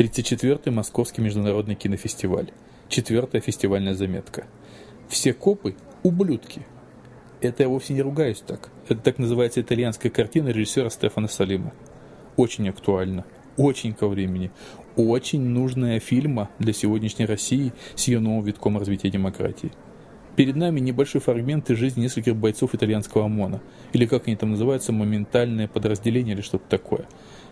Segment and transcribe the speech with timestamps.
[0.00, 2.52] 34-й Московский международный кинофестиваль.
[2.88, 4.46] Четвертая фестивальная заметка.
[5.10, 6.62] Все копы– ублюдки.
[7.42, 8.70] Это я вовсе не ругаюсь так.
[8.88, 11.74] Это так называется итальянская картина режиссера Стефана Салима.
[12.38, 13.26] Очень актуально,
[13.58, 14.50] очень ко времени,
[14.96, 19.70] очень нужная фильма для сегодняшней России с ее новым витком развития демократии.
[20.34, 23.60] Перед нами небольшой фрагмент из жизни нескольких бойцов итальянского ОМОНа,
[23.92, 27.06] или как они там называются, моментальное подразделение или что-то такое.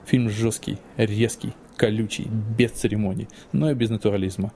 [0.06, 2.26] Фильм жесткий, резкий, колючий,
[2.58, 4.52] без церемоний, но и без натурализма.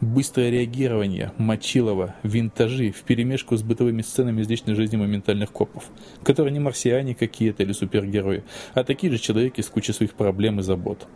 [0.00, 5.84] Быстрое реагирование, Мочилова, винтажи в перемешку с бытовыми сценами из личной жизни моментальных копов,
[6.22, 8.42] которые не марсиане какие-то или супергерои,
[8.74, 11.06] а такие же человеки с кучей своих проблем и забот.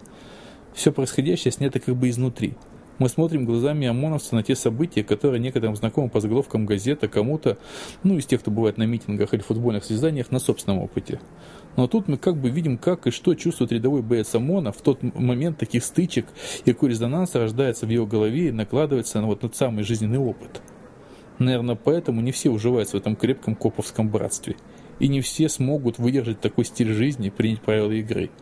[0.75, 2.55] Все происходящее снято как бы изнутри.
[2.99, 7.57] Мы смотрим глазами ОМОНовца на те события, которые некоторым знакомы по заголовкам газет, а кому-то,
[8.03, 11.21] ну, из тех, кто бывает на митингах или футбольных состязаниях, на собственном опыте.
[11.77, 15.01] Но тут мы как бы видим, как и что чувствует рядовой боец ОМОНа в тот
[15.15, 16.27] момент таких стычек,
[16.65, 20.61] и какой резонанс рождается в его голове и накладывается на вот тот самый жизненный опыт.
[21.39, 24.57] Наверное, поэтому не все уживаются в этом крепком коповском братстве.
[24.99, 28.31] И не все смогут выдержать такой стиль жизни и принять правила игры–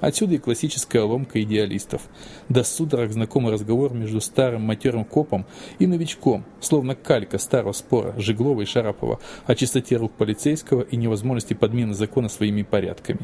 [0.00, 2.02] Отсюда и классическая ломка идеалистов.
[2.48, 5.46] До судорог знакомый разговор между старым матерым копом
[5.78, 11.54] и новичком, словно калька старого спора Жиглова и Шарапова о чистоте рук полицейского и невозможности
[11.54, 13.20] подмены закона своими порядками.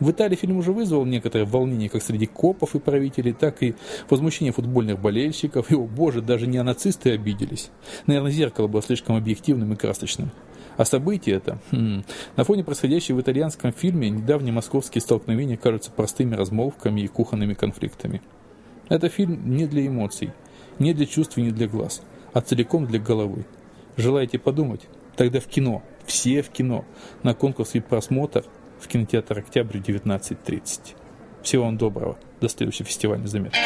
[0.00, 3.74] В Италии фильм уже вызвал некоторое волнение как среди копов и правителей, так и
[4.08, 5.70] возмущение футбольных болельщиков.
[5.70, 7.70] И, о боже, даже не нацисты обиделись.
[8.06, 10.30] Наверное, зеркало было слишком объективным и красочным.
[10.80, 12.04] А события это, хм,
[12.36, 18.22] на фоне происходящего в итальянском фильме, недавние московские столкновения кажутся простыми размолвками и кухонными конфликтами.
[18.88, 20.32] Это фильм не для эмоций,
[20.78, 22.00] не для чувств и не для глаз,
[22.32, 23.44] а целиком для головы.
[23.98, 24.88] Желаете подумать?
[25.16, 26.86] Тогда в кино, все в кино,
[27.22, 28.46] на конкурс и просмотр
[28.80, 30.94] в кинотеатр «Октябрь» 19.30.
[31.42, 32.16] Всего вам доброго.
[32.40, 33.58] До следующей фестивальной заметки.